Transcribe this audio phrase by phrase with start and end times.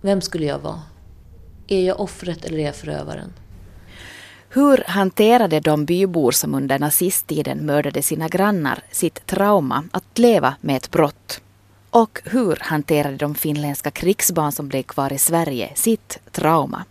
[0.00, 0.82] Vem skulle jag vara?
[1.66, 3.32] Är jag offret eller är jag förövaren?
[4.48, 10.76] Hur hanterade de bybor som under nazisttiden mördade sina grannar sitt trauma att leva med
[10.76, 11.40] ett brott?
[11.90, 16.84] Och hur hanterade de finländska krigsbarn som blev kvar i Sverige sitt trauma?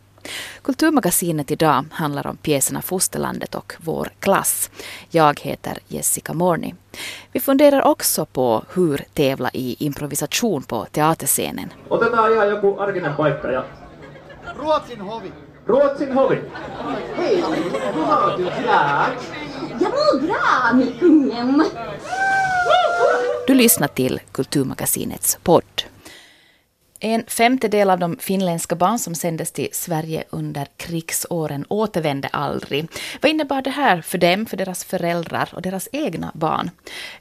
[0.62, 4.70] Kulturmagasinet idag handlar om pjäserna Fosterlandet och Vår klass.
[5.10, 6.76] Jag heter Jessica Morni.
[7.32, 11.74] Vi funderar också på hur tävla i improvisation på teaterscenen.
[11.90, 13.64] Otetaan ihan joku arkinen paikka ja...
[14.60, 15.32] Ruotsin hovi.
[15.66, 16.42] Ruotsin hovi.
[17.16, 17.44] Hej,
[17.94, 19.10] hur har du det?
[19.80, 21.64] Jag mår bra med kungen.
[23.48, 25.64] Du lyssnar till Kulturmagasinets podd.
[27.00, 32.88] En femtedel av de finländska barn som sändes till Sverige under krigsåren återvände aldrig.
[33.22, 36.72] Vad innebar det här för dem, för deras föräldrar och deras egna barn?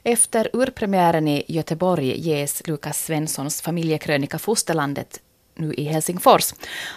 [0.03, 5.19] Efter urpremiären i Göteborg ges Lukas Svenssons familjekrönika Fosterlandet
[5.55, 6.53] nu i Helsingfors.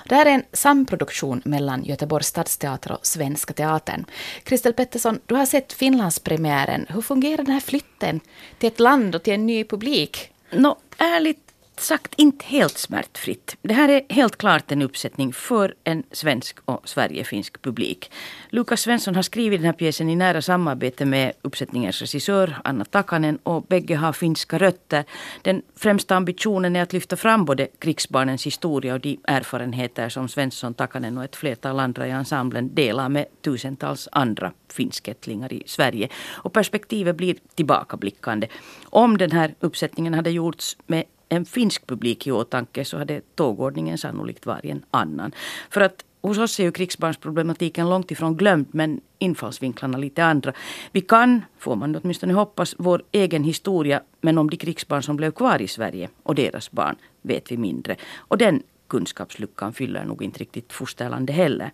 [0.09, 4.05] Det här är en samproduktion mellan Göteborgs stadsteater och Svenska Teatern.
[4.43, 6.87] Kristel Pettersson, du har sett Finlandspremiären.
[6.89, 8.21] Hur fungerar den här flytten
[8.59, 10.33] till ett land och till en ny publik?
[10.53, 11.50] Nå, ärligt
[11.81, 13.57] sagt inte helt smärtfritt.
[13.63, 18.13] Det här är helt klart en uppsättning för en svensk och Sverigefinsk publik.
[18.51, 23.39] Lukas Svensson har skrivit den här pjäsen i nära samarbete med uppsättningens regissör Anna Takanen
[23.43, 25.05] och bägge har finska rötter.
[25.43, 30.75] Den främsta ambitionen är att lyfta fram både krigsbarnens historia och de erfarenheter som Svensson,
[30.75, 36.09] Takanen och ett flertal andra i ensemblen delar med tusentals andra finskättlingar i Sverige.
[36.29, 38.49] Och perspektivet blir tillbakablickande.
[38.85, 43.99] Om den här uppsättningen hade gjorts med en finsk publik i åtanke så hade tågordningen
[43.99, 45.33] sannolikt varit en annan.
[45.71, 50.53] För att hos oss är ju krigsbarnsproblematiken långt ifrån glömd men infallsvinklarna lite andra.
[50.93, 55.31] Vi kan, får man åtminstone hoppas, vår egen historia men om de krigsbarn som blev
[55.31, 57.97] kvar i Sverige och deras barn vet vi mindre.
[58.17, 61.71] Och den kunskapsluckan fyller nog inte riktigt fosterlandet heller.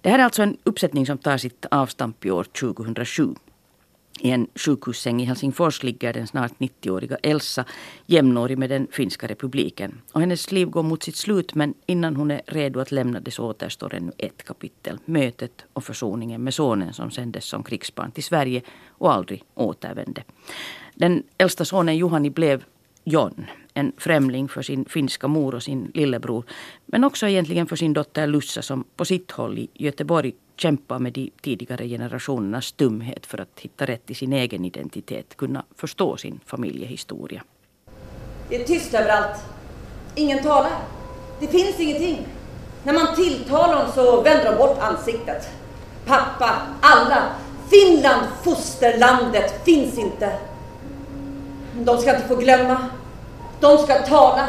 [0.00, 3.34] Det här är alltså en uppsättning som tar sitt avstamp i år 2007.
[4.20, 7.64] I en sjukhussäng i Helsingfors ligger den snart 90-åriga Elsa
[8.06, 10.00] jämnårig med den finska republiken.
[10.12, 13.30] Och hennes liv går mot sitt slut men innan hon är redo att lämna det
[13.30, 14.98] så återstår ännu ett kapitel.
[15.04, 20.24] Mötet och försoningen med sonen som sändes som krigsbarn till Sverige och aldrig återvände.
[20.94, 22.64] Den äldsta sonen Juhani blev
[23.04, 23.46] John.
[23.74, 26.44] En främling för sin finska mor och sin lillebror.
[26.86, 31.12] Men också egentligen för sin dotter Lussa som på sitt håll i Göteborg kämpa med
[31.12, 36.40] de tidigare generationernas stumhet för att hitta rätt i sin egen identitet, kunna förstå sin
[36.46, 37.42] familjehistoria.
[38.48, 39.44] Det är tyst överallt.
[40.14, 40.72] Ingen talar.
[41.40, 42.26] Det finns ingenting.
[42.84, 45.48] När man tilltalar dem så vänder de bort ansiktet.
[46.06, 47.22] Pappa, alla.
[47.70, 50.38] Finland, fosterlandet, finns inte.
[51.74, 52.86] De ska inte få glömma.
[53.60, 54.48] De ska tala.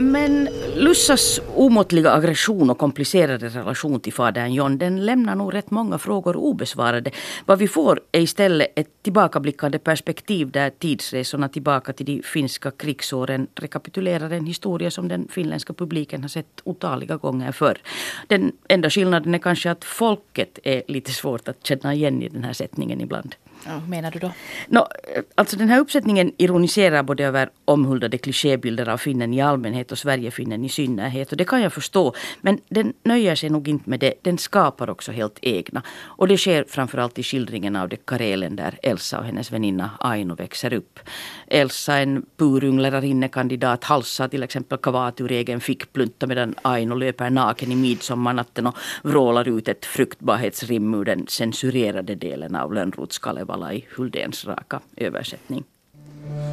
[0.00, 5.98] Men Lussas omåttliga aggression och komplicerade relation till fadern John den lämnar nog rätt många
[5.98, 7.10] frågor obesvarade.
[7.46, 13.46] Vad vi får är istället ett tillbakablickande perspektiv där tidsresorna tillbaka till de finska krigsåren
[13.54, 17.78] rekapitulerar en historia som den finländska publiken har sett otaliga gånger förr.
[18.26, 22.44] Den enda skillnaden är kanske att folket är lite svårt att känna igen i den
[22.44, 23.34] här sättningen ibland.
[23.66, 24.32] Ja, menar du då?
[24.68, 24.86] No,
[25.34, 30.64] alltså den här uppsättningen ironiserar både över omhuldade klichébilder av finnen i allmänhet och Sverigefinnen
[30.64, 31.30] i synnerhet.
[31.32, 32.14] Och det kan jag förstå.
[32.40, 34.14] Men den nöjer sig nog inte med det.
[34.22, 35.82] Den skapar också helt egna.
[36.02, 40.34] Och det sker framförallt i skildringen av det Karelen där Elsa och hennes väninna Aino
[40.34, 41.00] växer upp.
[41.46, 47.72] Elsa, en purung lärarinnekandidat, halsar till exempel kavat ur egen fickplunta medan Aino löper naken
[47.72, 53.18] i midsommarnatten och vrålar ut ett fruktbarhetsrim ur den censurerade delen av Lönnroths
[53.50, 55.64] Kalevala i Huldéns raka översättning.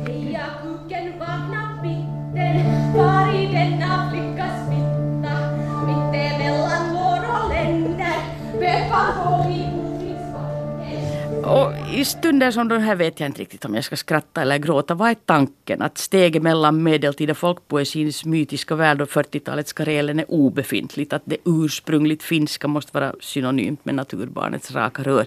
[0.08, 2.53] Heja kuken vakna bitter,
[2.97, 5.34] var i denna flickas fitta,
[5.86, 8.19] mitt emellan våra länder,
[8.59, 9.67] befall på i
[11.47, 14.58] och i stunder som de här vet jag inte riktigt om jag ska skratta eller
[14.58, 14.94] gråta.
[14.94, 15.81] Vad är tanken?
[15.81, 21.13] Att steget mellan medeltida folkpoesins mytiska värld och 40-talets Karelen är obefintligt.
[21.13, 25.25] Att det ursprungligt finska måste vara synonymt med naturbarnets raka rör.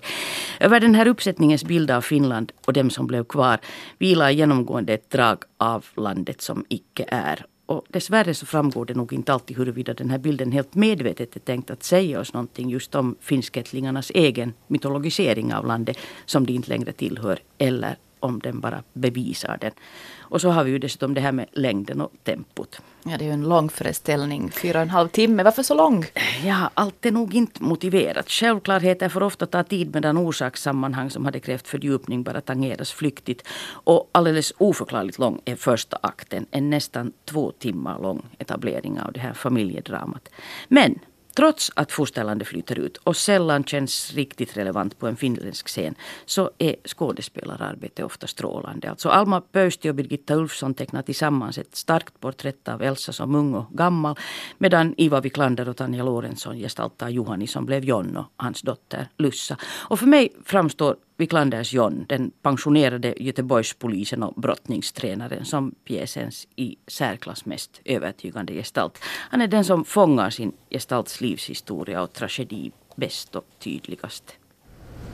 [0.60, 3.58] Över den här uppsättningens bild av Finland och dem som blev kvar
[3.98, 7.44] vilar genomgående ett drag av landet som icke är.
[7.70, 11.40] Och dessvärre så framgår det nog inte alltid huruvida den här bilden helt medvetet är
[11.40, 16.68] tänkt att säga oss någonting just om finskättlingarnas egen mytologisering av landet som de inte
[16.68, 17.38] längre tillhör.
[17.58, 19.72] Eller om den bara bevisar den.
[20.18, 22.80] Och så har vi ju dessutom det här med längden och tempot.
[23.02, 25.42] Ja, det är ju en lång föreställning, fyra och en halv timme.
[25.42, 26.04] Varför så lång?
[26.44, 28.30] Ja, allt är nog inte motiverat.
[28.30, 33.48] Självklarheter får ofta ta tid medan orsakssammanhang som hade krävt fördjupning bara tangeras flyktigt.
[33.70, 36.46] Och alldeles oförklarligt lång är första akten.
[36.50, 40.28] En nästan två timmar lång etablering av det här familjedramat.
[40.68, 40.98] Men
[41.34, 45.94] Trots att fosterlandet flyter ut och sällan känns riktigt relevant på en finländsk scen
[46.26, 48.90] så är skådespelararbetet ofta strålande.
[48.90, 53.54] Alltså Alma Pöysti och Birgitta Ulfsson tecknar tillsammans ett starkt porträtt av Elsa som ung
[53.54, 54.16] och gammal
[54.58, 59.56] medan Iva Wiklander och Tanja Lorentzon gestaltar Juhani som blev John och hans dotter Lussa.
[59.62, 67.44] Och för mig framstår Wiklanders John, den pensionerade Göteborgspolisen och brottningstränaren som pjäsens i särklass
[67.44, 68.98] mest övertygande gestalt.
[69.04, 74.24] Han är den som fångar sin gestalts livshistoria och tragedi bäst och tydligast.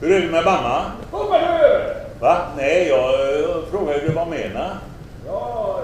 [0.01, 0.91] Hur är det med mamma?
[1.11, 1.93] Kommer du?
[2.19, 2.47] Va?
[2.57, 4.77] Nej, jag uh, frågade ju vad menar.
[5.25, 5.81] Ja,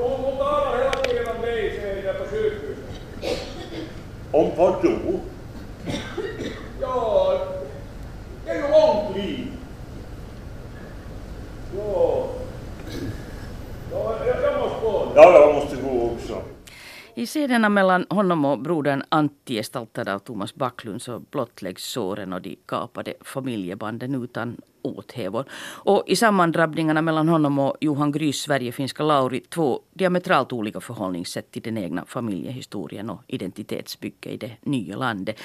[0.00, 2.84] hon, hon talar hela tiden om dig, säger jag på sjukhuset.
[4.32, 5.20] Om vad då?
[6.80, 7.38] Ja,
[8.44, 9.46] det är ju långt liv.
[11.76, 12.26] Ja.
[13.92, 15.05] Ja, jag, jag måste gå.
[15.16, 16.42] Ja, jag måste gå också.
[17.14, 22.42] I scenerna mellan honom och brodern Antti gestaltad av Thomas Backlund så blottläggs såren och
[22.42, 25.44] de kapade familjebanden utan åthävor.
[25.84, 31.62] Och i sammandrabbningarna mellan honom och Johan Grys Sverigefinska Lauri två diametralt olika förhållningssätt till
[31.62, 35.36] den egna familjehistorien och identitetsbygge i det nya landet.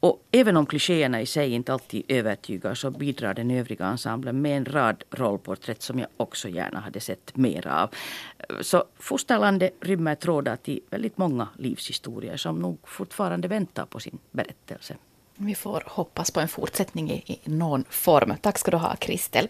[0.00, 4.56] Och även om klichéerna i sig inte alltid övertygar så bidrar den övriga ensemblen med
[4.56, 7.90] en rad rollporträtt som jag också gärna hade sett mer av.
[8.60, 14.96] Så Fosterlandet rymmer trådar till väldigt många livshistorier som nog fortfarande väntar på sin berättelse.
[15.40, 18.34] Vi får hoppas på en fortsättning i, i någon form.
[18.40, 19.48] Tack ska du ha, Kristel.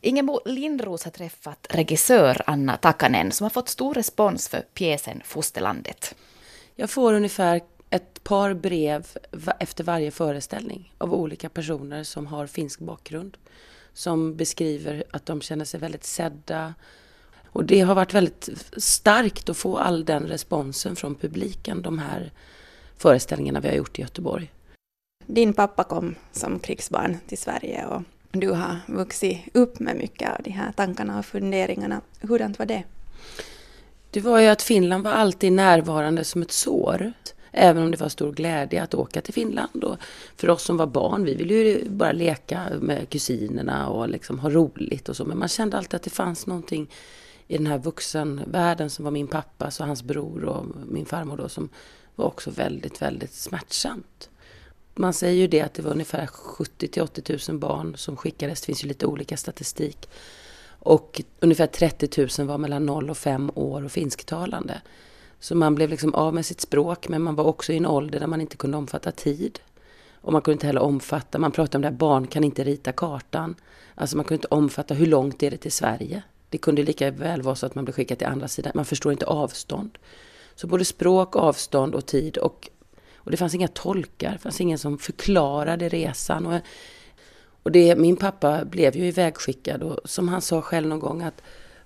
[0.00, 6.14] Ingebo Lindros har träffat regissör Anna Takanen som har fått stor respons för pjäsen Fosterlandet.
[6.74, 7.60] Jag får ungefär
[7.92, 9.06] ett par brev
[9.60, 13.36] efter varje föreställning av olika personer som har finsk bakgrund.
[13.92, 16.74] Som beskriver att de känner sig väldigt sedda.
[17.46, 22.32] Och det har varit väldigt starkt att få all den responsen från publiken, de här
[22.96, 24.52] föreställningarna vi har gjort i Göteborg.
[25.26, 30.42] Din pappa kom som krigsbarn till Sverige och du har vuxit upp med mycket av
[30.44, 32.00] de här tankarna och funderingarna.
[32.20, 32.84] Hurdant var det?
[34.10, 37.12] Det var ju att Finland var alltid närvarande som ett sår.
[37.52, 39.84] Även om det var stor glädje att åka till Finland.
[39.84, 39.96] Och
[40.36, 44.50] för oss som var barn, vi ville ju bara leka med kusinerna och liksom ha
[44.50, 45.24] roligt och så.
[45.24, 46.90] Men man kände alltid att det fanns någonting
[47.48, 51.48] i den här vuxenvärlden som var min pappas och hans bror och min farmor då
[51.48, 51.68] som
[52.14, 54.28] var också väldigt, väldigt smärtsamt.
[54.94, 58.60] Man säger ju det att det var ungefär 70 till 80 000 barn som skickades.
[58.60, 60.08] Det finns ju lite olika statistik.
[60.84, 64.80] Och ungefär 30 000 var mellan 0 och 5 år och finsktalande.
[65.42, 68.20] Så man blev liksom av med sitt språk men man var också i en ålder
[68.20, 69.60] där man inte kunde omfatta tid.
[70.14, 72.92] Och man kunde inte heller omfatta, man pratade om det här, barn kan inte rita
[72.92, 73.54] kartan.
[73.94, 76.22] Alltså man kunde inte omfatta hur långt är det till Sverige.
[76.48, 78.72] Det kunde lika väl vara så att man blev skickad till andra sidan.
[78.74, 79.98] Man förstår inte avstånd.
[80.54, 82.70] Så både språk, avstånd och tid och,
[83.14, 84.32] och det fanns inga tolkar.
[84.32, 86.46] Det fanns ingen som förklarade resan.
[86.46, 86.60] Och,
[87.62, 91.42] och det, min pappa blev ju ivägskickad och som han sa själv någon gång att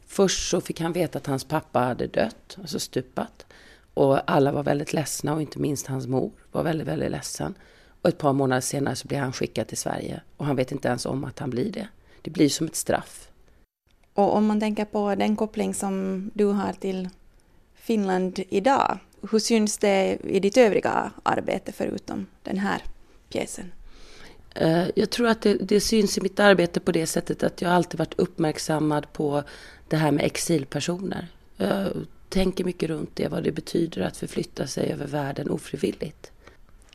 [0.07, 3.47] först så fick han veta att hans pappa hade dött, alltså stupat.
[3.95, 7.55] Och alla var väldigt ledsna och inte minst hans mor var väldigt, väldigt ledsen.
[8.03, 10.89] Och ett par månader senare så blir han skickad till Sverige och han vet inte
[10.89, 11.89] ens om att han blir det.
[12.23, 13.29] Det blir som ett straff.
[14.15, 17.09] Och om man tänker på den koppling som du har till
[17.75, 18.99] Finland idag,
[19.31, 22.83] hur syns det i ditt övriga arbete förutom den här
[23.29, 23.73] pjäsen?
[24.61, 27.73] Eh, jag tror att det, det, syns i mitt arbete på det sättet att jag
[27.73, 29.43] alltid varit uppmärksammad på
[29.89, 31.29] det här med exilpersoner.
[31.57, 31.89] Jag
[32.29, 36.33] tänker mycket runt det, vad det betyder att förflytta sig över världen ofrivilligt.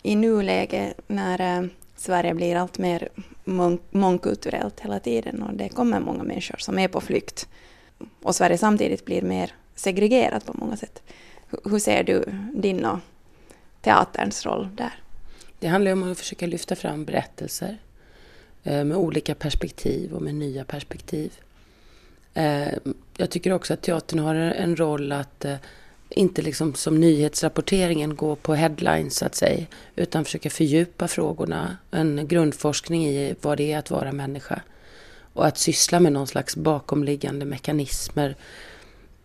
[0.03, 3.09] I nuläget när eh, Sverige blir allt mer
[3.91, 7.47] mångkulturellt hela tiden och det kommer många människor som är på flykt
[8.21, 11.03] och Sverige samtidigt blir mer segregerat på många sätt.
[11.63, 12.23] Hur ser du
[12.55, 12.99] din och
[13.81, 14.93] teaterns roll där?
[15.61, 17.77] Det handlar om att försöka lyfta fram berättelser
[18.63, 21.31] eh, med olika perspektiv och med nya perspektiv.
[22.33, 22.67] Eh,
[23.17, 25.55] jag tycker också att teatern har en roll att eh,
[26.09, 29.65] inte liksom som nyhetsrapporteringen gå på headlines så att säga,
[29.95, 31.77] utan försöka fördjupa frågorna.
[31.91, 34.61] En grundforskning i vad det är att vara människa.
[35.33, 38.35] Och att syssla med någon slags bakomliggande mekanismer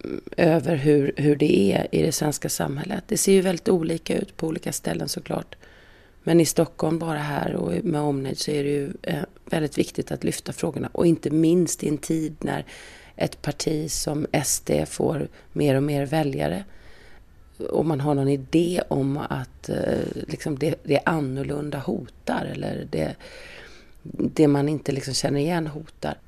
[0.04, 3.04] mm, över hur, hur det är i det svenska samhället.
[3.08, 5.56] Det ser ju väldigt olika ut på olika ställen såklart.
[6.26, 10.12] Men i Stockholm, bara här och med omnejd, så är det ju eh, väldigt viktigt
[10.12, 10.88] att lyfta frågorna.
[10.92, 12.64] Och inte minst i en tid när
[13.16, 16.64] ett parti som SD får mer och mer väljare
[17.70, 23.14] och man har någon idé om att eh, liksom det, det annorlunda hotar eller det,
[24.02, 26.18] det man inte liksom känner igen hotar.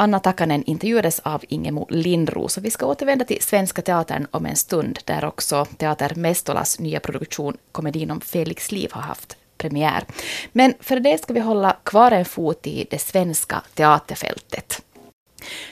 [0.00, 4.56] Anna Takanen intervjuades av Ingemo Lindros och vi ska återvända till Svenska Teatern om en
[4.56, 10.04] stund där också Teater Mestolas nya produktion Komedin om Felix liv har haft premiär.
[10.52, 14.82] Men för det ska vi hålla kvar en fot i det svenska teaterfältet.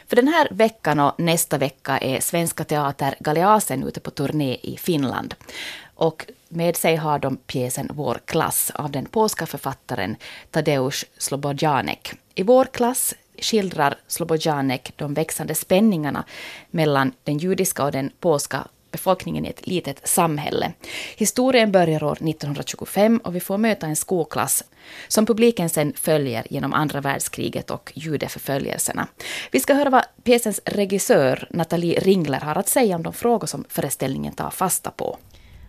[0.07, 4.77] För den här veckan och nästa vecka är Svenska Teater Galeasen ute på turné i
[4.77, 5.35] Finland.
[5.95, 10.17] Och med sig har de pjäsen Vår klass av den polska författaren
[10.51, 12.13] Tadeusz Slobodjanek.
[12.35, 16.25] I Vår klass skildrar Slobodjanek de växande spänningarna
[16.71, 20.73] mellan den judiska och den polska befolkningen i ett litet samhälle.
[21.17, 24.65] Historien börjar år 1925 och vi får möta en skolklass
[25.09, 29.09] som publiken sen följer genom andra världskriget och judeförföljelserna.
[29.51, 33.65] Vi ska höra vad pjäsens regissör Nathalie Ringler har att säga om de frågor som
[33.69, 35.19] föreställningen tar fasta på.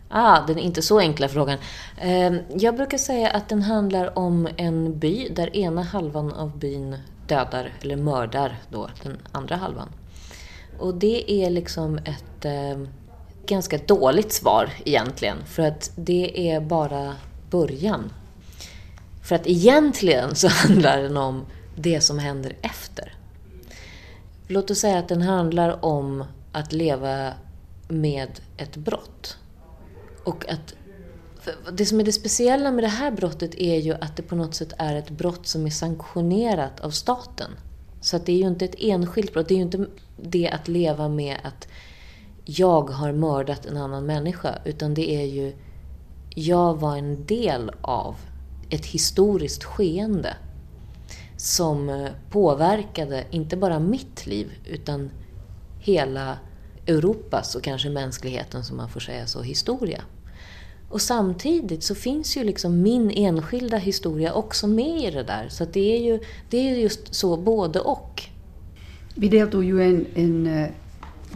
[0.10, 1.58] Ah, den inte så enkla frågan.
[1.98, 6.98] Ehm, jag brukar säga att den handlar om en by där ena halvan av byn
[7.28, 9.90] dödar eller mördar då den andra halvan.
[10.80, 12.88] Och det är liksom ett eh,
[13.46, 15.38] ganska dåligt svar egentligen.
[15.46, 17.16] För att det är bara
[17.50, 18.12] början.
[19.24, 21.46] För att egentligen så handlar den om
[21.76, 23.14] det som händer efter.
[24.48, 27.34] Låt oss säga att den handlar om att leva
[27.88, 29.38] med ett brott.
[30.28, 30.76] Och att
[31.72, 34.56] det som är det speciella med det här brottet är ju att det på något
[34.56, 37.52] sätt är ett brott som är sanktionerat av staten.
[38.02, 39.48] Så att det är ju inte ett enskilt brott.
[39.48, 41.68] Det är ju inte det att leva med att
[42.46, 44.56] jag har mördat en annan människa.
[44.66, 45.56] Utan det är ju,
[46.36, 48.16] jag var en del av
[48.70, 50.34] ett historiskt skeende.
[51.38, 55.12] Som eh, påverkade inte bara mitt liv utan
[55.80, 56.38] hela
[56.88, 60.04] Europas och kanske mänskligheten, som man får säga så, historia.
[60.90, 65.48] Och samtidigt så finns ju liksom min enskilda historia också med i det där.
[65.50, 68.24] Så det är ju det är just så både och.
[69.16, 70.70] Vi deltog ju en, en eh,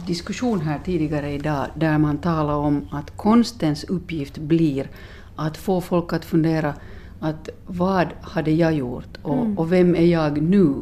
[0.06, 4.90] diskussion här tidigare idag där man talar om att konstens uppgift blir
[5.36, 6.74] att få folk att fundera
[7.20, 9.58] att vad hade jag gjort och, mm.
[9.58, 10.74] och vem är jag nu?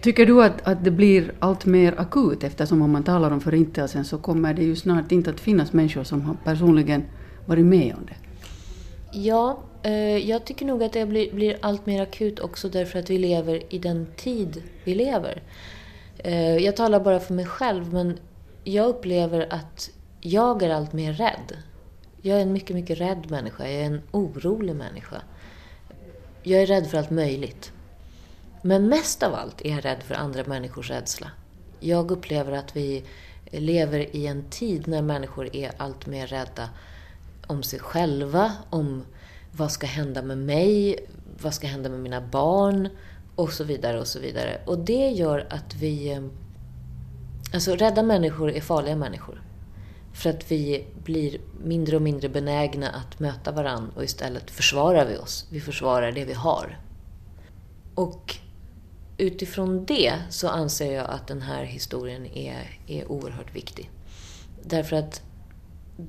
[0.00, 4.04] Tycker du att, att det blir allt mer akut eftersom om man talar om förintelsen
[4.04, 7.04] så kommer det ju snart inte att finnas människor som har personligen
[7.46, 8.16] varit med om det?
[9.18, 13.10] Ja, eh, jag tycker nog att det blir, blir allt mer akut också därför att
[13.10, 15.42] vi lever i den tid vi lever.
[16.18, 18.18] Eh, jag talar bara för mig själv, men
[18.64, 21.56] jag upplever att jag är allt mer rädd.
[22.22, 23.64] Jag är en mycket, mycket rädd människa.
[23.64, 25.22] Jag är en orolig människa.
[26.42, 27.72] Jag är rädd för allt möjligt.
[28.62, 31.30] Men mest av allt är jag rädd för andra människors rädsla.
[31.80, 33.04] Jag upplever att vi
[33.50, 36.68] lever i en tid när människor är allt mer rädda
[37.52, 39.04] om sig själva, om
[39.52, 40.98] vad ska hända med mig,
[41.42, 42.88] vad ska hända med mina barn
[43.34, 44.60] och så vidare och så vidare.
[44.66, 46.12] Och det gör att vi...
[46.12, 46.22] Eh,
[47.54, 49.42] alltså rädda människor är farliga människor.
[50.12, 55.16] För att vi blir mindre och mindre benägna att möta varandra och istället försvarar vi
[55.16, 55.46] oss.
[55.50, 56.78] Vi försvarar det vi har.
[57.94, 58.36] Och
[59.18, 63.90] utifrån det så anser jag att den här historien är, är oerhört viktig.
[64.62, 65.22] Därför att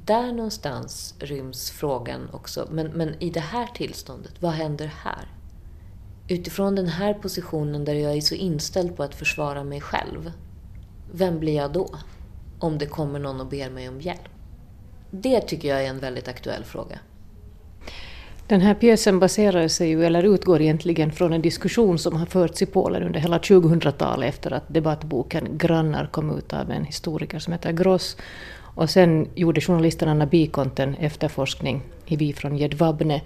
[0.06, 2.68] där någonstans ryms frågan också.
[2.72, 5.28] Men, men i det här tillståndet, vad händer här?
[6.28, 10.32] Utifrån den här positionen där jag är så inställd på att försvara mig själv.
[11.12, 11.90] Vem blir jag då?
[12.60, 14.30] Om det kommer någon och ber mig om hjälp.
[15.12, 17.00] Det tycker jag är en väldigt aktuell fråga.
[18.48, 22.62] Den här pjäsen baserar sig ju, eller utgår egentligen från en diskussion som har förts
[22.62, 27.54] i Polen under hela 2000-talet efter att debattboken Grannar kom ut av en historiker som
[27.54, 28.18] heter Gross.
[28.76, 33.22] Och sen gjorde journalisten Anna Bikont en efterforskning i Vi från Jedvabne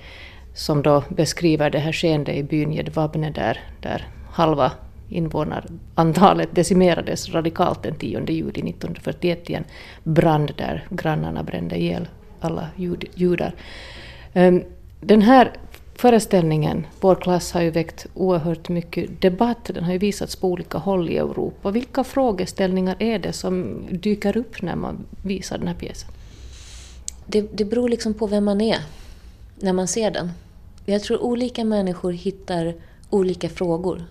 [0.53, 4.71] som då beskriver det här skeendet i byn Jedvabne där, där halva
[5.09, 9.63] invånarantalet decimerades radikalt den 10 juli 1941 i en
[10.03, 12.07] brand där grannarna brände ihjäl
[12.39, 13.55] alla jud, judar.
[14.33, 14.63] Ehm,
[15.01, 15.51] den här
[15.97, 19.65] föreställningen, Vår klass, har ju väckt oerhört mycket debatt.
[19.65, 21.71] Den har ju visats på olika håll i Europa.
[21.71, 26.09] Vilka frågeställningar är det som dyker upp när man visar den här pjäsen?
[27.25, 28.77] Det, det beror liksom på vem man är
[29.55, 30.31] när man ser den.
[30.85, 32.75] Jag tror olika människor hittar
[33.09, 34.05] olika frågor.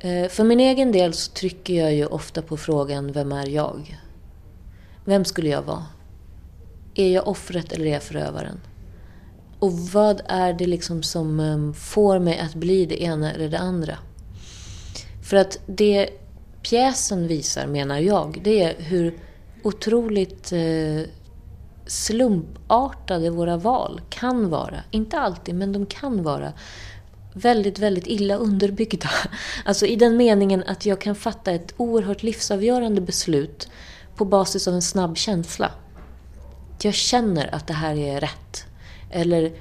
[0.00, 3.98] Eh, för min egen del så trycker jag ju ofta på frågan Vem är jag?
[5.04, 5.86] Vem skulle jag vara?
[6.94, 8.60] Är jag offret eller är jag förövaren?
[9.58, 13.58] Och vad är det liksom som ehm, får mig att bli det ena eller det
[13.58, 13.98] andra?
[15.22, 16.10] För att det
[16.62, 19.18] pjäsen visar, menar jag, det är hur
[19.62, 21.10] otroligt eh,
[21.86, 24.80] slumpartade våra val kan vara.
[24.90, 26.52] Inte alltid, men de kan vara
[27.32, 29.10] väldigt, väldigt illa underbyggda.
[29.64, 33.68] Alltså i den meningen att jag kan fatta ett oerhört livsavgörande beslut
[34.16, 35.70] på basis av en snabb känsla.
[36.82, 38.67] Jag känner att det här är rätt.
[39.10, 39.52] Eller,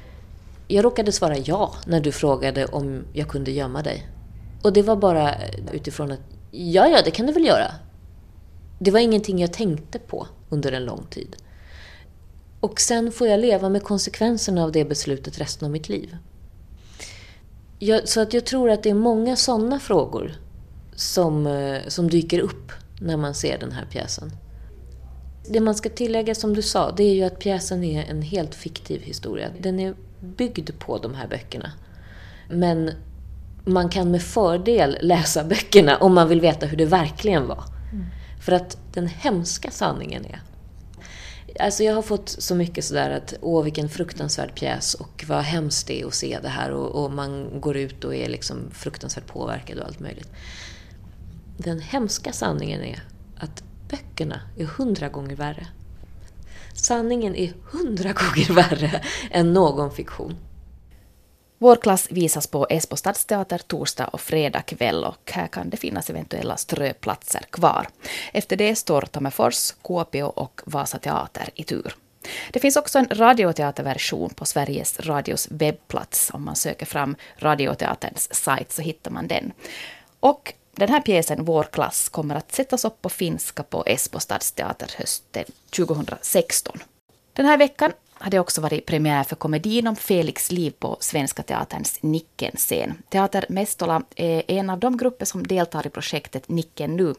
[0.68, 4.08] jag råkade svara ja när du frågade om jag kunde gömma dig.
[4.64, 5.36] Och det var bara
[5.72, 6.20] utifrån att,
[6.52, 7.72] ja, ja, det kan du väl göra.
[8.80, 11.36] Det var ingenting jag tänkte på under en lång tid.
[12.60, 16.18] Och sen får jag leva med konsekvenserna av det beslutet resten av mitt liv.
[17.80, 20.36] Jag, så att jag tror att det är många sådana frågor
[20.96, 24.32] som, eh, som dyker upp när man ser den här pjäsen.
[25.50, 28.56] Det man ska tillägga som du sa, det är ju att pjäsen är en helt
[28.56, 29.50] fiktiv historia.
[29.60, 31.72] Den är byggd på de här böckerna.
[32.50, 32.92] Men
[33.66, 37.64] man kan med fördel läsa böckerna om man vill veta hur det verkligen var.
[37.94, 38.06] Mm.
[38.46, 40.42] För att den hemska sanningen är
[41.60, 45.88] Alltså jag har fått så mycket sådär att åh vilken fruktansvärd pjäs och vad hemskt
[45.88, 49.28] det är att se det här och, och man går ut och är liksom fruktansvärt
[49.28, 50.32] påverkad och allt möjligt.
[51.58, 53.04] Den hemska sanningen är
[53.90, 55.68] böckerna är hundra gånger värre.
[56.74, 60.38] Sanningen är hundra gånger värre än någon fiktion.
[61.60, 66.10] Vår klass visas på Esbo stadsteater torsdag och fredag kväll och här kan det finnas
[66.10, 67.88] eventuella ströplatser kvar.
[68.34, 71.96] Efter det står Tammerfors, Kuopio och Vasa teater i tur.
[72.52, 76.32] Det finns också en radioteaterversion på Sveriges Radios webbplats.
[76.34, 79.52] Om man söker fram Radioteaterns sajt så hittar man den.
[80.20, 84.92] Och den här pjäsen, Vår klass, kommer att sättas upp på finska på Esbo stadsteater
[84.98, 86.80] hösten 2016.
[87.34, 91.44] Den här veckan har det också varit premiär för komedin om Felix liv på Svenska
[91.44, 93.04] Teaterns Nicken-scen.
[93.10, 97.14] Teater Mestola är en av de grupper som deltar i projektet Nicken nu.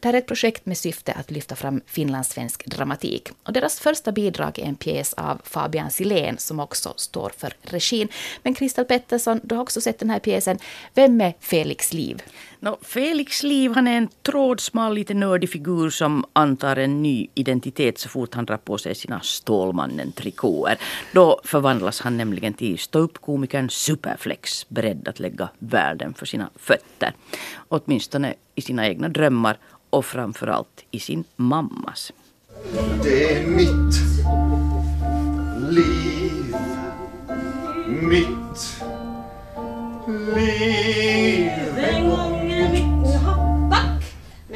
[0.00, 3.28] Det här är ett projekt med syfte att lyfta fram finlandssvensk dramatik.
[3.42, 8.08] Och deras första bidrag är en pjäs av Fabian Silén som också står för regin.
[8.42, 10.58] Men Kristel Pettersson, du har också sett den här pjäsen.
[10.94, 12.22] Vem är Felix liv?
[12.64, 17.98] No, Felix Liv han är en trådsmal, lite nördig figur som antar en ny identitet
[17.98, 20.78] så fort han drar på sig sina Stålmannen-trikåer.
[21.12, 27.12] Då förvandlas han nämligen till ståuppkomikern Superflex, beredd att lägga världen för sina fötter.
[27.68, 29.58] Åtminstone i sina egna drömmar
[29.90, 32.12] och framförallt i sin mammas.
[33.02, 33.94] Det är mitt
[35.70, 36.56] liv.
[37.86, 38.82] Mitt
[40.34, 41.50] liv.
[41.78, 42.41] En gång.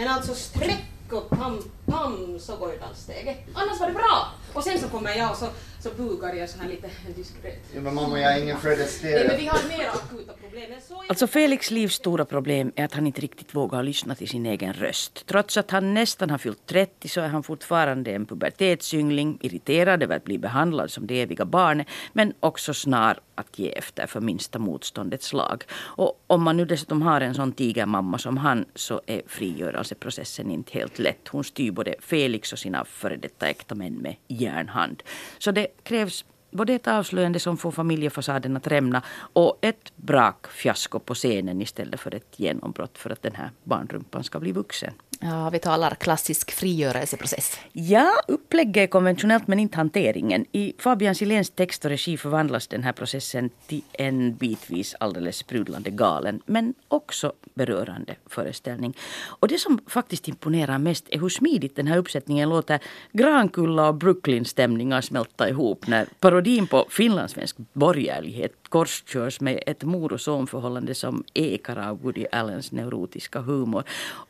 [0.07, 3.37] Men alltså sträck och pam pam så går ju danssteget.
[3.55, 4.29] Annars var det bra.
[4.53, 5.47] Och sen så kommer jag och så,
[5.81, 7.63] så bugar jag så här lite diskret.
[7.75, 9.29] Ja, men mamma, jag är ingen Fred Nej Astaire.
[9.29, 10.71] men vi har mer akuta problem.
[10.89, 14.47] Så Alltså Felix livs stora problem är att han inte riktigt vågar lyssna till sin
[14.47, 15.27] egen röst.
[15.27, 20.17] Trots att han nästan har fyllt 30 så är han fortfarande en pubertetsyngling, irriterad över
[20.17, 24.59] att bli behandlad som det eviga barnet, men också snar att ge efter för minsta
[24.59, 25.65] motståndets slag.
[25.73, 30.73] Och om man nu dessutom har en sån tigermamma som han så är frigörelseprocessen inte
[30.79, 31.29] helt lätt.
[31.29, 35.03] Hon styr både Felix och sina före detta äkta män med järnhand.
[35.39, 41.15] Så det krävs både ett avslöjande som får familjefasaden att rämna och ett brakfiasko på
[41.15, 44.93] scenen istället för ett genombrott för att den här barnrumpan ska bli vuxen.
[45.21, 47.59] Ja, vi talar klassisk frigörelseprocess.
[47.73, 50.47] Ja, upplägget är konventionellt men inte hanteringen.
[50.53, 55.91] I Fabian Siléns text och regi förvandlas den här processen till en bitvis alldeles sprudlande
[55.91, 58.97] galen men också berörande föreställning.
[59.41, 62.81] Och det som faktiskt imponerar mest är hur smidigt den här uppsättningen låter
[63.13, 70.21] Grankulla och Brooklyn-stämningar smälta ihop när parodin på finlandssvensk borgerlighet korskörs med ett mor och
[70.21, 73.85] sonförhållande som ekar av Woody Allens neurotiska humor.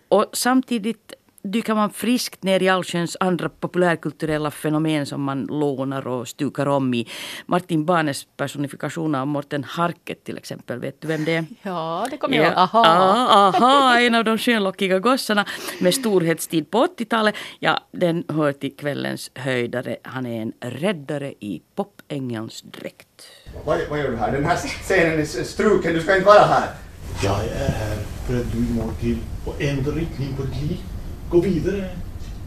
[0.08, 1.14] Och samtidigt
[1.52, 6.94] dyker man friskt ner i allsköns andra populärkulturella fenomen som man lånar och stukar om
[6.94, 7.08] i.
[7.46, 11.44] Martin Barnes personifikation av Morten Harket till exempel, vet du vem det är?
[11.62, 12.54] Ja, det kommer jag ihåg.
[12.56, 12.84] Aha.
[12.86, 15.46] ah, aha, en av de skönlockiga gossarna
[15.80, 17.34] med storhetstid på 80-talet.
[17.58, 19.96] Ja, den hör till kvällens höjdare.
[20.02, 23.26] Han är en räddare i popängelns dräkt.
[23.64, 24.32] Vad, vad gör du här?
[24.32, 26.85] Den här scenen är struken, du ska inte vara här.
[27.22, 30.78] Jag är här för att du må till och ändra riktning på ditt liv.
[31.30, 31.90] Gå vidare.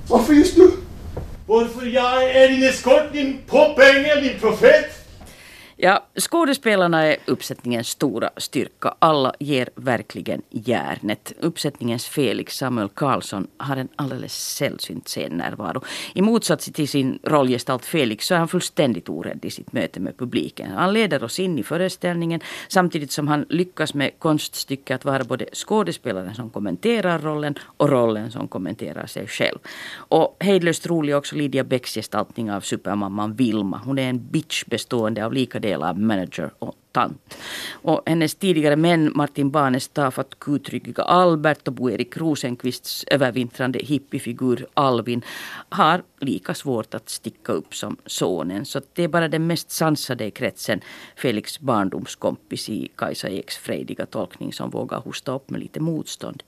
[0.07, 0.71] Varför just du?
[1.45, 4.98] Varför jag är din eskort, din poppängel, din profet.
[5.81, 8.93] Ja, skådespelarna är uppsättningens stora styrka.
[8.99, 11.33] Alla ger verkligen järnet.
[11.39, 15.81] Uppsättningens Felix Samuel Karlsson har en alldeles sällsynt scennärvaro.
[16.13, 20.17] I motsats till sin rollgestalt Felix så är han fullständigt orädd i sitt möte med
[20.17, 20.71] publiken.
[20.71, 25.45] Han leder oss in i föreställningen samtidigt som han lyckas med konststycket att vara både
[25.53, 29.59] skådespelaren som kommenterar rollen och rollen som kommenterar sig själv.
[29.95, 33.81] Och hejdlöst rolig är också Lydia Becks gestaltning av supermamman Vilma.
[33.85, 37.35] Hon är en bitch bestående av lika delar manager och tant.
[37.71, 45.21] Och hennes tidigare män Martin Banes tafatt kutryggiga Albert och Bo-Erik Rosenqvists övervintrande hippiefigur Alvin
[45.69, 48.65] har lika svårt att sticka upp som sonen.
[48.65, 50.81] Så det är bara den mest sansade i kretsen,
[51.15, 56.43] Felix barndomskompis i Kajsa Eks frejdiga tolkning som vågar hosta upp med lite motstånd.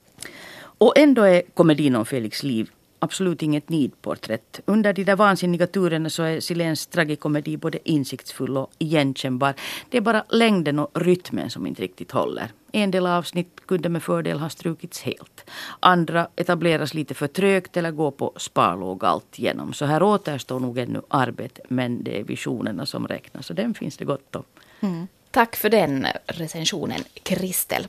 [0.78, 2.70] Och ändå är komedin om Felix liv
[3.02, 4.60] absolut inget nidporträtt.
[4.64, 9.54] Under de där vansinniga turerna så är Silens tragikomedi både insiktsfull och igenkännbar.
[9.88, 12.48] Det är bara längden och rytmen som inte riktigt håller.
[12.72, 15.50] En del avsnitt kunde med fördel ha strukits helt.
[15.80, 19.72] Andra etableras lite för trögt eller går på sparlåg allt genom.
[19.72, 23.96] Så här återstår nog ännu arbete men det är visionerna som räknas och den finns
[23.96, 24.44] det gott om.
[24.80, 25.08] Mm.
[25.30, 27.86] Tack för den recensionen, Kristel.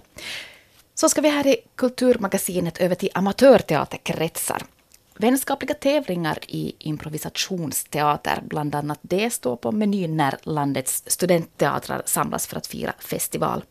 [0.96, 4.64] Så ska vi här i Kulturmagasinet över till amatörteaterkretsar.
[5.16, 12.58] Vänskapliga tävlingar i improvisationsteater, bland annat det, står på menyn när landets studentteatrar samlas för
[12.58, 13.64] att fira festival.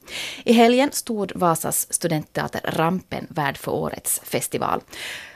[0.44, 4.80] I helgen stod Vasas studentteater Rampen värd för årets festival.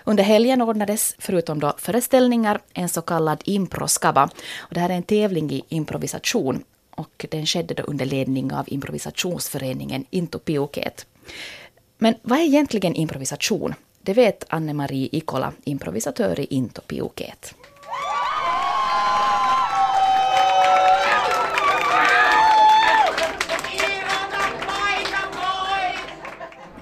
[0.05, 4.25] Under helgen ordnades, förutom då föreställningar, en så kallad improskaba.
[4.59, 8.65] Och det här är en tävling i improvisation och den skedde då under ledning av
[8.67, 11.07] improvisationsföreningen Intopioket.
[11.99, 13.75] Men vad är egentligen improvisation?
[14.07, 17.55] Det vet Anne-Marie Ikola, improvisatör i Intopiuket.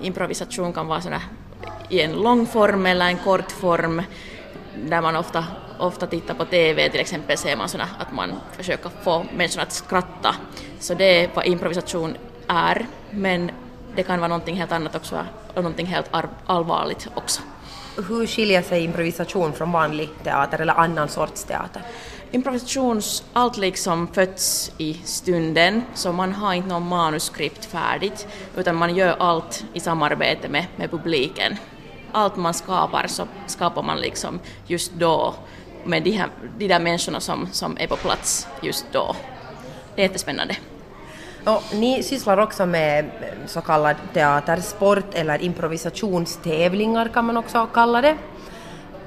[0.01, 1.23] Improvisation kan vara såna
[1.91, 4.03] i en lång form eller en kort form
[4.89, 5.45] där man ofta,
[5.79, 9.73] ofta tittar på TV till exempel ser man såna att man försöker få människor att
[9.73, 10.35] skratta.
[10.81, 12.87] Så det är vad improvisation är.
[13.11, 13.51] Men
[13.97, 16.11] det kan vara någonting helt annat också och någonting helt
[16.47, 17.43] allvarligt också.
[18.09, 21.83] Hur skiljer sig improvisation från vanlig teater eller annan sorts teater?
[22.31, 28.95] Improvisation, allt liksom föds i stunden, så man har inte något manuskript färdigt, utan man
[28.95, 31.57] gör allt i samarbete med, med publiken.
[32.13, 35.35] Allt man skapar så skapar man liksom just då
[35.85, 39.17] med de, här, de där människorna som, som är på plats just då.
[39.95, 40.57] Det är jättespännande.
[41.45, 48.01] Och ni sysslar också med eh, så kallad teatersport eller improvisationstävlingar kan man också kalla
[48.01, 48.17] det.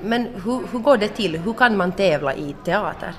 [0.02, 1.38] Men hur, hur går det till?
[1.38, 3.14] Hur kan man tävla i teater?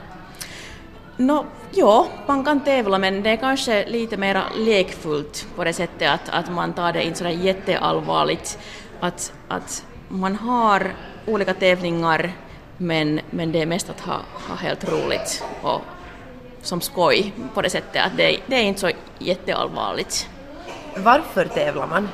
[1.16, 6.10] No, ja, man kan tävla men det är kanske lite mer lekfullt på det sättet
[6.10, 8.58] att, att man tar det inte sådär jätteallvarligt.
[9.00, 10.94] Att, att man har
[11.26, 12.32] olika tävlingar
[12.76, 15.80] men, men det är mest att ha, ha helt roligt och
[16.68, 20.28] som skoj på det sättet att det, det är inte så jätteallvarligt.
[20.96, 22.08] Varför tävlar man?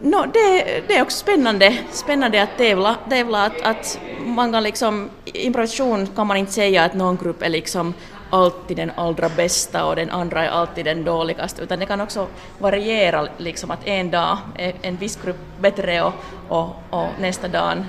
[0.00, 5.10] No, det, det är också spännande, spännande att tävla, tävla att, att man kan liksom,
[5.24, 7.94] improvisation kan man inte säga att någon grupp är liksom
[8.30, 12.26] alltid den allra bästa och den andra är alltid den dåligaste, utan det kan också
[12.58, 16.12] variera, liksom att en dag är en viss grupp bättre och,
[16.48, 17.84] och, och nästa dag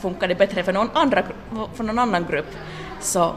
[0.00, 1.22] funkar det bättre för någon, andra,
[1.74, 2.50] för någon annan grupp.
[3.00, 3.32] Så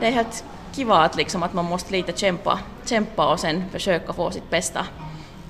[0.00, 0.44] det är helt
[0.76, 4.86] kiva att, liksom, att man måste lite kämpa, kämpa och sen försöka få sitt bästa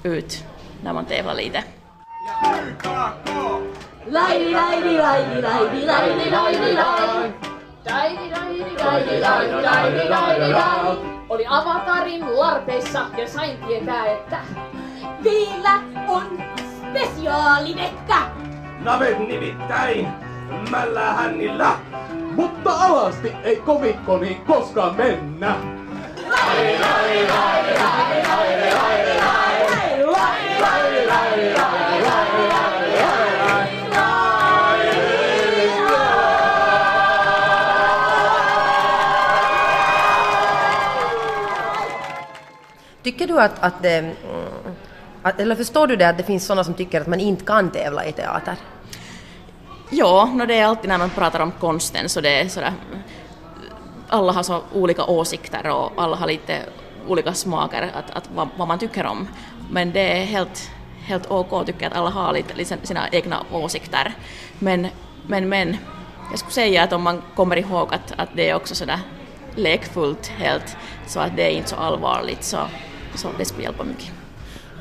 [0.02, 0.44] ut
[0.82, 1.64] när man tävlar lite.
[11.28, 14.38] Oli avatarin larpeissa ja sain tietää, että
[15.24, 16.42] vielä on
[16.78, 18.16] spesiaalivettä.
[18.80, 20.25] Navet nimittäin
[20.70, 21.70] mällä hännillä
[22.37, 25.54] mutta alasti ei kovikkoni koskaan mennä.
[26.28, 29.56] Lai lai lai lai lai lai lai
[43.02, 44.16] Tycker du att, att det,
[45.22, 47.70] att, eller förstår du det att det finns sådana som tycker att man inte kan
[47.70, 48.56] tävla i teater?
[49.90, 52.72] Ja, no det är alltid när man pratar om konsten så det är sådär
[54.09, 56.62] alla har så olika åsikter och alla har lite
[57.09, 59.29] olika smaker att, att vad, vad, man tycker om.
[59.70, 60.70] Men det är helt,
[61.01, 64.14] helt OK tycker jag att alla har lite, lite sina egna åsikter.
[64.59, 64.87] Men,
[65.27, 65.77] men, men
[66.31, 69.01] jag skulle säga att om man kommer ihåg att, att det är också sådär
[69.55, 72.59] lekfullt helt så att det är inte så allvarligt så,
[73.14, 74.25] så det skulle hjälpa mycket.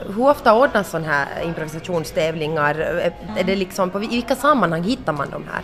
[0.08, 2.76] Hur ofta ordnas sådana här improvisationstävlingar?
[3.38, 5.64] Är det liksom, på, I vilka sammanhang hittar man de här?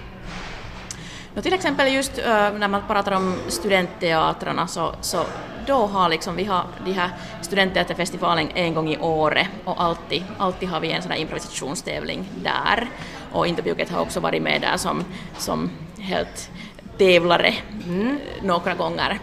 [1.34, 5.24] No, till exempel just uh, när man pratar om studentteatrarna så, så
[5.68, 7.10] då har liksom, vi har de här
[7.42, 12.90] studentteaterfestivalen en gång i året och alltid, alltid har vi en sån här improvisationstävling där.
[13.32, 15.04] Och Intervjuet har också varit med där som,
[15.38, 16.50] som helt
[16.98, 17.54] tävlare
[17.86, 18.20] mm.
[18.42, 19.20] några gånger.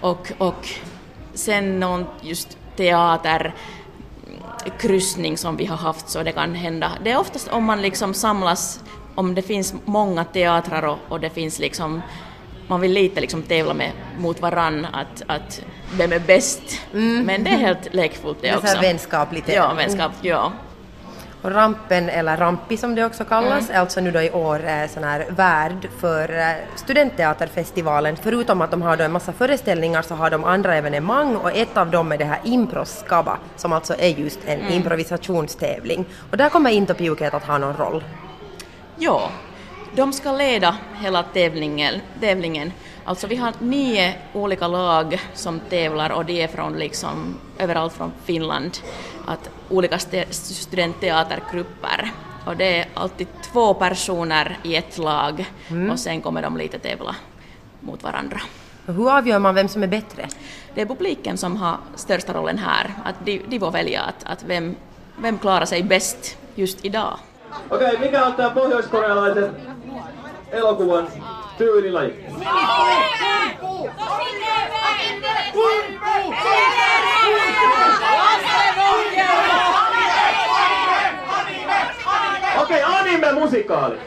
[0.00, 0.68] Och, och
[1.34, 3.54] sen någon just teater
[4.70, 6.92] kryssning som vi har haft så det kan hända.
[7.04, 8.80] Det är oftast om man liksom samlas,
[9.14, 12.02] om det finns många teatrar och, och det finns liksom
[12.68, 16.80] man vill lite liksom tävla med, mot varann att, att vem är bäst.
[16.92, 17.26] Mm.
[17.26, 18.66] Men det är helt lekfullt det, också.
[18.66, 19.48] Det är vänskapligt.
[19.48, 20.52] Ja, vänskapligt, ja.
[21.42, 23.76] Och Rampen, eller Rampi som det också kallas, mm.
[23.76, 28.16] är alltså nu då i år sån här värd för eh, Studentteaterfestivalen.
[28.22, 31.76] Förutom att de har då en massa föreställningar så har de andra evenemang och ett
[31.76, 34.72] av dem är det här Improskaba som alltså är just en mm.
[34.72, 36.04] improvisationstävling.
[36.30, 38.04] Och där kommer Intopiuket att ha någon roll.
[38.96, 39.30] Ja,
[39.94, 42.72] de ska leda hela tävlingen, tävlingen.
[43.08, 48.12] Alltså vi har nio olika lag som tävlar och de är från liksom överallt från
[48.24, 48.78] Finland.
[49.26, 49.98] Att olika
[50.30, 52.10] studentteatergrupper.
[52.46, 55.90] Och det är alltid två personer i ett lag mm.
[55.90, 57.14] och sen kommer de lite tävla
[57.80, 58.40] mot varandra.
[58.86, 60.28] Hur avgör man vem som är bättre?
[60.74, 62.94] Det är publiken som har största rollen här.
[63.04, 64.76] Att de, de får välja att, att vem,
[65.18, 67.18] vem klarar sig bäst just idag.
[67.70, 69.56] Okei, okay, mikä on tämä pohjoiskorealaisen
[70.52, 71.08] elokuvan
[71.58, 72.14] tyylilaji?
[82.62, 83.98] Okei, anime-musikaali.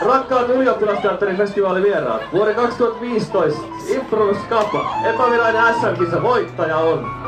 [0.00, 7.23] Rakkaat ylioppilasteatterin festivaalivieraat, vuoden 2015 Improvs Kappa, epävirallinen SM-kisa voittaja on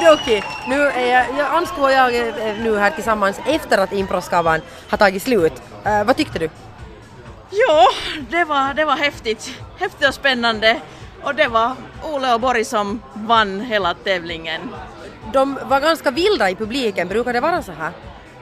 [0.00, 4.98] Okidoki, nu är jag, jag anskuar jag eh, nu här tillsammans efter att improskavan har
[4.98, 5.52] tagit slut.
[5.86, 6.50] Uh, vad tyckte du?
[7.50, 7.86] Jo,
[8.30, 9.50] det var, det var häftigt.
[9.78, 10.80] Häftigt och spännande.
[11.22, 14.60] Och det var Ole och Boris som vann hela tävlingen.
[15.32, 17.92] De var ganska vilda i publiken, brukar det vara så här?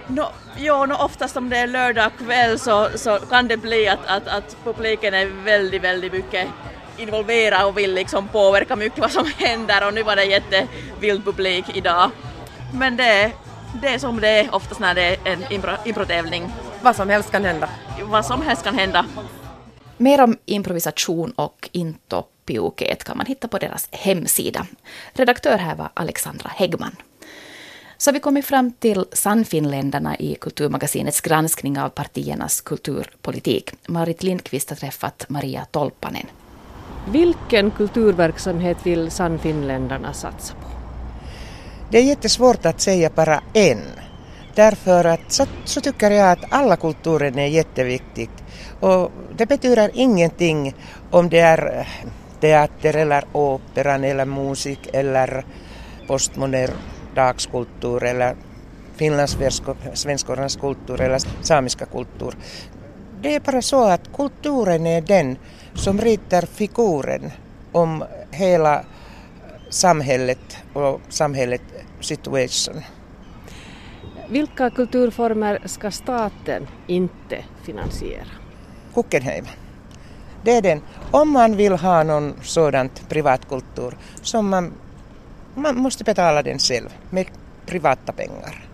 [0.06, 4.06] No, jo, no, oftast om det är lördag kväll så, så kan det bli att,
[4.06, 6.48] att, att publiken är väldigt, väldigt mycket
[6.98, 11.64] involverad och vill liksom påverka mycket vad som händer och nu var det jättevild publik
[11.74, 12.10] idag.
[12.74, 13.32] Men det,
[13.82, 16.52] det är som det är oftast när det är en impro, improtävling.
[16.82, 17.68] Vad som helst kan hända.
[18.02, 19.06] Vad som helst kan hända.
[19.96, 24.66] Mer om improvisation och intopiuket kan man hitta på deras hemsida.
[25.12, 26.96] Redaktör här var Alexandra Häggman.
[28.00, 33.72] Så vi kommit fram till Sannfinländarna i Kulturmagasinets granskning av partiernas kulturpolitik.
[33.86, 36.26] Marit Lindqvist har träffat Maria Tolpanen.
[37.12, 40.68] Vilken kulturverksamhet vill Sannfinländarna satsa på?
[41.90, 43.82] Det är jättesvårt att säga bara en.
[44.54, 48.44] Därför att så, så tycker jag att alla kulturer är jätteviktigt.
[48.80, 50.74] Och det betyder ingenting
[51.10, 51.86] om det är eh,
[52.40, 55.44] teater eller operan eller musik eller
[56.06, 56.70] postmodern
[57.14, 58.36] dagskultur eller
[58.96, 62.34] finlandssvenskornas kultur eller samiska kultur.
[63.22, 65.36] Det är bara så att kulturen är den
[65.74, 67.30] som ritar figuren
[67.72, 68.84] om hela
[69.70, 71.62] samhället och samhället
[72.00, 72.82] situation.
[74.28, 78.26] Vilka kulturformer ska staten inte finansiera?
[78.94, 79.46] Guggenheim.
[80.42, 80.82] Det är den.
[81.10, 84.72] Om man vill ha någon sådant privatkultur som man
[85.58, 87.26] man måste betala den själv med
[87.66, 88.67] privata pengar.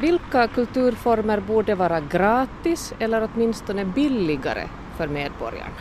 [0.00, 5.80] Vilka kulturformer borde vara gratis eller åtminstone billigare för medborgarna?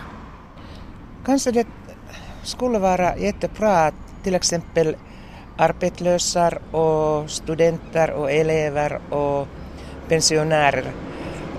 [1.26, 1.68] Kanske det
[2.44, 4.96] skulle vara jättebra att till exempel
[5.58, 9.48] arbetslösa och studenter och elever och
[10.08, 10.86] pensionärer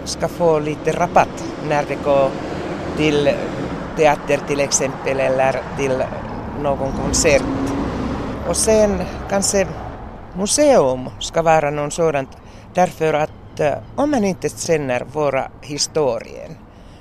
[0.05, 2.31] ska få lite rabatt när de går
[2.97, 3.31] till
[3.97, 6.03] teater till exempel eller till
[6.63, 7.43] någon konsert.
[8.49, 9.67] Och sen kanske
[10.35, 12.37] museum ska vara något sådant
[12.77, 16.57] därför att eh, om man inte känner våra historien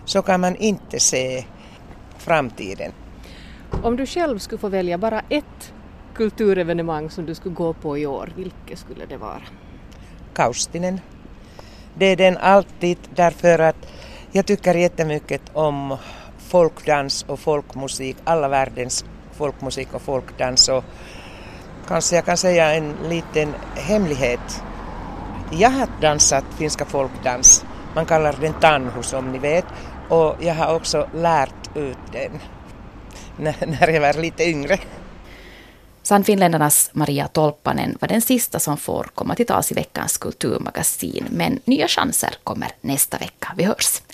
[0.05, 1.45] så kan man inte se
[2.17, 2.91] framtiden.
[3.83, 5.73] Om du själv skulle få välja bara ett
[6.15, 9.41] kulturevenemang som du skulle gå på i år, vilket skulle det vara?
[10.33, 10.99] Kaustinen.
[11.97, 13.87] Det är den alltid därför att
[14.31, 15.97] jag tycker jättemycket om
[16.37, 20.69] folkdans och folkmusik, alla världens folkmusik och folkdans.
[20.69, 20.83] Och
[21.87, 24.63] kanske jag kan säga en liten hemlighet.
[25.51, 29.65] Jag har dansat finska folkdans, man kallar den tanhu som ni vet,
[30.09, 32.39] och jag har också lärt ut den
[33.67, 34.79] när jag var lite yngre.
[36.05, 41.25] Sannfinländarnas Maria Tolpanen var den sista som får komma till tals i veckans kulturmagasin.
[41.29, 43.53] Men nya chanser kommer nästa vecka.
[43.57, 44.01] Vi hörs.
[44.01, 44.05] Hej!